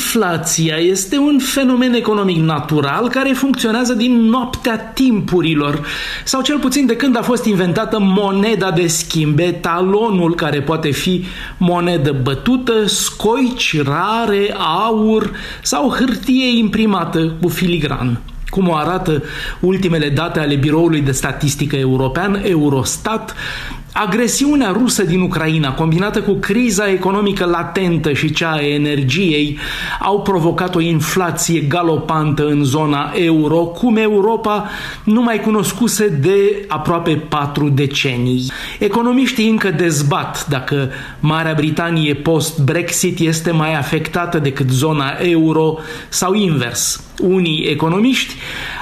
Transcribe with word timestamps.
inflația 0.00 0.76
este 0.76 1.18
un 1.18 1.38
fenomen 1.38 1.94
economic 1.94 2.36
natural 2.36 3.08
care 3.08 3.32
funcționează 3.32 3.92
din 3.92 4.20
noaptea 4.20 4.78
timpurilor, 4.78 5.86
sau 6.24 6.42
cel 6.42 6.58
puțin 6.58 6.86
de 6.86 6.96
când 6.96 7.16
a 7.16 7.22
fost 7.22 7.44
inventată 7.44 7.98
moneda 8.00 8.70
de 8.70 8.86
schimbe, 8.86 9.50
talonul 9.50 10.34
care 10.34 10.60
poate 10.60 10.90
fi 10.90 11.24
monedă 11.58 12.16
bătută, 12.22 12.86
scoici 12.86 13.82
rare, 13.82 14.54
aur 14.86 15.30
sau 15.62 15.90
hârtie 15.90 16.58
imprimată 16.58 17.36
cu 17.40 17.48
filigran. 17.48 18.20
Cum 18.48 18.68
o 18.68 18.74
arată 18.74 19.22
ultimele 19.60 20.08
date 20.08 20.40
ale 20.40 20.54
Biroului 20.54 21.00
de 21.00 21.12
Statistică 21.12 21.76
European, 21.76 22.40
Eurostat, 22.44 23.34
Agresiunea 23.92 24.70
rusă 24.70 25.02
din 25.02 25.20
Ucraina, 25.20 25.74
combinată 25.74 26.20
cu 26.20 26.32
criza 26.32 26.90
economică 26.90 27.44
latentă 27.44 28.12
și 28.12 28.32
cea 28.32 28.50
a 28.50 28.66
energiei, 28.66 29.58
au 30.00 30.22
provocat 30.22 30.74
o 30.74 30.80
inflație 30.80 31.60
galopantă 31.60 32.46
în 32.46 32.64
zona 32.64 33.12
euro, 33.14 33.56
cum 33.56 33.96
Europa 33.96 34.68
nu 35.04 35.22
mai 35.22 35.40
cunoscuse 35.40 36.08
de 36.08 36.64
aproape 36.68 37.22
patru 37.28 37.68
decenii. 37.68 38.52
Economiștii 38.78 39.50
încă 39.50 39.70
dezbat 39.70 40.46
dacă 40.48 40.90
Marea 41.20 41.54
Britanie 41.54 42.14
post-Brexit 42.14 43.18
este 43.18 43.50
mai 43.50 43.74
afectată 43.74 44.38
decât 44.38 44.70
zona 44.70 45.16
euro 45.20 45.78
sau 46.08 46.34
invers. 46.34 47.04
Unii 47.20 47.64
economiști 47.64 48.34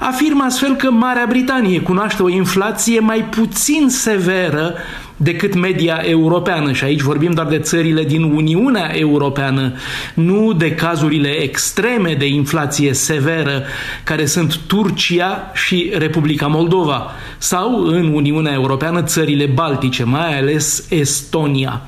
afirmă 0.00 0.44
astfel 0.44 0.74
că 0.74 0.90
Marea 0.90 1.26
Britanie 1.28 1.80
cunoaște 1.80 2.22
o 2.22 2.28
inflație 2.28 3.00
mai 3.00 3.24
puțin 3.24 3.88
severă 3.88 4.74
decât 5.16 5.54
media 5.54 6.00
europeană 6.02 6.72
și 6.72 6.84
aici 6.84 7.00
vorbim 7.00 7.32
doar 7.32 7.46
de 7.46 7.58
țările 7.58 8.04
din 8.04 8.22
Uniunea 8.22 8.90
Europeană, 8.94 9.72
nu 10.14 10.52
de 10.52 10.74
cazurile 10.74 11.28
extreme 11.28 12.14
de 12.14 12.26
inflație 12.26 12.92
severă 12.92 13.62
care 14.04 14.26
sunt 14.26 14.56
Turcia 14.66 15.50
și 15.54 15.92
Republica 15.96 16.46
Moldova 16.46 17.10
sau 17.38 17.84
în 17.84 18.12
Uniunea 18.14 18.52
Europeană 18.52 19.02
țările 19.02 19.46
baltice, 19.46 20.04
mai 20.04 20.38
ales 20.38 20.86
Estonia. 20.90 21.82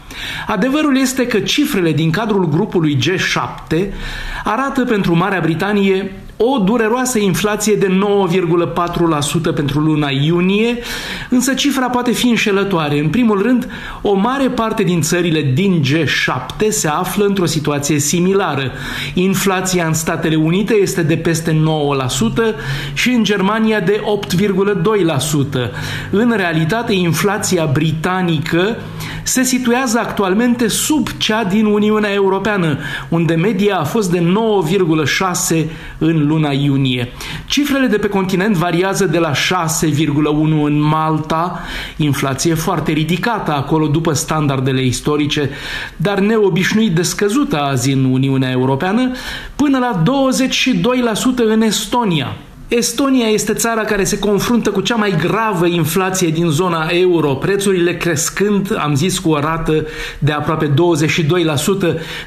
Adevărul 0.47 0.98
este 0.98 1.27
că 1.27 1.39
cifrele 1.39 1.92
din 1.92 2.11
cadrul 2.11 2.48
grupului 2.48 2.98
G7 2.98 3.77
arată 4.45 4.84
pentru 4.84 5.17
Marea 5.17 5.41
Britanie 5.41 6.12
o 6.37 6.59
dureroasă 6.59 7.19
inflație 7.19 7.75
de 7.75 7.98
9,4% 9.51 9.55
pentru 9.55 9.79
luna 9.79 10.09
iunie, 10.11 10.79
însă 11.31 11.55
cifra 11.55 11.87
poate 11.87 12.12
fi 12.12 12.29
înșelătoare. 12.29 12.98
În 12.98 13.09
primul 13.09 13.42
rând, 13.42 13.69
o 14.03 14.15
mare 14.15 14.48
parte 14.48 14.83
din 14.83 15.01
țările 15.01 15.42
din 15.55 15.83
G7 15.83 16.69
se 16.69 16.89
află 16.89 17.25
într-o 17.25 17.47
situație 17.47 17.98
similară. 17.98 18.73
Inflația 19.14 19.87
în 19.87 19.92
Statele 19.92 20.34
Unite 20.34 20.75
este 20.75 21.03
de 21.03 21.17
peste 21.17 21.53
9% 21.53 21.55
și 22.95 23.11
în 23.11 23.25
Germania 23.25 23.81
de 23.81 24.01
8,2%. 24.37 25.70
În 26.11 26.33
realitate, 26.37 26.92
inflația 26.92 27.70
britanică 27.73 28.77
se 29.27 29.43
situează 29.43 29.99
actualmente 29.99 30.69
sub 30.69 31.09
cea 31.17 31.45
din 31.45 31.65
Uniunea 31.65 32.13
Europeană, 32.13 32.79
unde 33.09 33.35
media 33.35 33.77
a 33.77 33.85
fost 33.85 34.11
de 34.11 34.19
9,6 34.19 35.65
în 35.99 36.27
luna 36.27 36.53
iunie. 36.53 37.09
Cifrele 37.47 37.87
de 37.87 37.97
pe 37.97 38.09
continent 38.09 38.57
variază 38.57 39.07
de 39.07 39.19
la 39.19 39.33
6,1 39.33 39.35
în 40.65 40.81
Malta, 40.81 41.61
inflație 41.97 42.55
foarte 42.55 42.93
ridicată 42.93 43.53
acolo 43.53 43.87
după 43.87 44.13
standardele 44.13 44.85
istorice, 44.85 45.51
dar 45.97 46.19
neobișnuit 46.19 46.95
de 46.95 47.03
scăzută 47.03 47.61
azi 47.61 47.93
în 47.93 48.05
Uniunea 48.05 48.51
Europeană, 48.51 49.11
până 49.57 49.79
la 49.79 50.03
22% 50.03 51.37
în 51.37 51.63
Estonia. 51.63 52.37
Estonia 52.69 53.27
este 53.27 53.53
țara 53.53 53.81
care 53.81 54.05
se 54.05 54.19
confruntă 54.19 54.70
cu 54.70 54.81
cea 54.81 54.95
mai 54.95 55.17
gravă 55.20 55.67
inflație 55.67 56.28
din 56.28 56.48
zona 56.48 56.89
euro, 56.91 57.35
prețurile 57.35 57.96
crescând, 57.96 58.77
am 58.79 58.95
zis, 58.95 59.18
cu 59.18 59.30
o 59.30 59.41
rată 59.41 59.86
de 60.18 60.33
aproape 60.33 60.67
22%, 60.67 60.73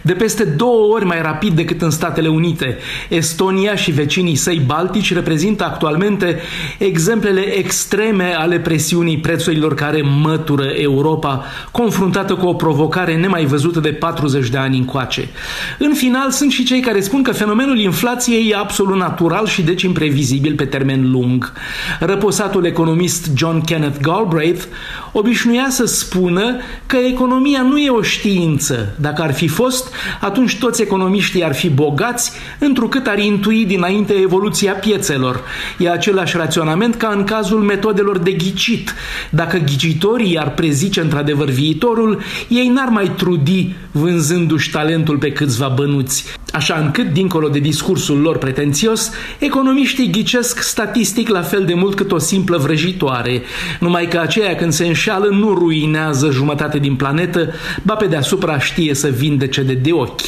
de 0.01 0.13
peste 0.13 0.43
două 0.43 0.93
ori 0.93 1.05
mai 1.05 1.21
rapid 1.21 1.55
decât 1.55 1.81
în 1.81 1.89
Statele 1.89 2.27
Unite. 2.27 2.77
Estonia 3.09 3.75
și 3.75 3.91
vecinii 3.91 4.35
săi 4.35 4.61
baltici 4.65 5.13
reprezintă 5.13 5.63
actualmente 5.63 6.39
exemplele 6.77 7.41
extreme 7.41 8.35
ale 8.37 8.59
presiunii 8.59 9.17
prețurilor 9.17 9.73
care 9.73 10.01
mătură 10.21 10.65
Europa, 10.65 11.43
confruntată 11.71 12.35
cu 12.35 12.47
o 12.47 12.53
provocare 12.53 13.15
nemai 13.15 13.45
văzută 13.45 13.79
de 13.79 13.89
40 13.89 14.49
de 14.49 14.57
ani 14.57 14.77
încoace. 14.77 15.29
În 15.77 15.93
final, 15.93 16.31
sunt 16.31 16.51
și 16.51 16.63
cei 16.63 16.79
care 16.79 17.01
spun 17.01 17.23
că 17.23 17.31
fenomenul 17.31 17.79
inflației 17.79 18.49
e 18.49 18.55
absolut 18.55 18.97
natural 18.97 19.47
și 19.47 19.61
deci 19.61 19.81
imprevizibil 19.81 20.27
vizibil 20.29 20.55
pe 20.55 20.65
termen 20.65 21.11
lung. 21.11 21.53
Răposatul 21.99 22.65
economist 22.65 23.29
John 23.35 23.61
Kenneth 23.61 23.99
Galbraith 24.01 24.63
obișnuia 25.11 25.67
să 25.69 25.85
spună 25.85 26.55
că 26.85 26.95
economia 26.95 27.61
nu 27.61 27.77
e 27.77 27.89
o 27.89 28.01
știință. 28.01 28.95
Dacă 28.99 29.21
ar 29.21 29.33
fi 29.33 29.47
fost, 29.47 29.93
atunci 30.21 30.57
toți 30.57 30.81
economiștii 30.81 31.43
ar 31.43 31.55
fi 31.55 31.69
bogați, 31.69 32.31
întrucât 32.59 33.07
ar 33.07 33.19
intui 33.19 33.65
dinainte 33.65 34.13
evoluția 34.13 34.73
piețelor. 34.73 35.41
E 35.77 35.89
același 35.89 36.37
raționament 36.37 36.95
ca 36.95 37.13
în 37.15 37.23
cazul 37.23 37.59
metodelor 37.59 38.17
de 38.17 38.31
ghicit. 38.31 38.93
Dacă 39.29 39.57
ghicitorii 39.57 40.39
ar 40.39 40.53
prezice 40.53 41.01
într-adevăr 41.01 41.49
viitorul, 41.49 42.21
ei 42.47 42.67
n-ar 42.67 42.89
mai 42.89 43.11
trudi 43.17 43.75
vânzându-și 43.91 44.71
talentul 44.71 45.17
pe 45.17 45.31
câțiva 45.31 45.67
bănuți. 45.67 46.38
Așa 46.53 46.75
încât, 46.75 47.13
dincolo 47.13 47.47
de 47.47 47.59
discursul 47.59 48.19
lor 48.19 48.37
pretențios, 48.37 49.11
economiștii 49.39 50.11
ghicesc 50.11 50.61
statistic 50.61 51.29
la 51.29 51.41
fel 51.41 51.65
de 51.65 51.73
mult 51.73 51.95
cât 51.95 52.11
o 52.11 52.17
simplă 52.17 52.57
vrăjitoare, 52.57 53.41
numai 53.79 54.07
că 54.07 54.19
aceea 54.19 54.55
când 54.55 54.73
se 54.73 54.85
înșeală 54.85 55.27
nu 55.27 55.53
ruinează 55.53 56.29
jumătate 56.31 56.77
din 56.77 56.95
planetă, 56.95 57.53
ba 57.83 57.93
pe 57.93 58.05
deasupra 58.05 58.59
știe 58.59 58.93
să 58.93 59.07
vindece 59.07 59.61
de, 59.61 59.73
de 59.73 59.91
ochi. 59.91 60.21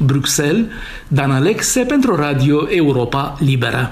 Bruxelles, 0.00 0.66
Dan 1.08 1.30
Alexe 1.30 1.80
pentru 1.80 2.16
Radio 2.16 2.66
Europa 2.70 3.36
Liberă. 3.38 3.90